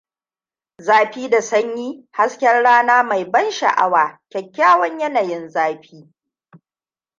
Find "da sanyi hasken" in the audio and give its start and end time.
1.31-2.63